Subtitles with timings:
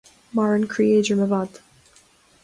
[0.37, 1.59] Maireann croí éadrom i bhfad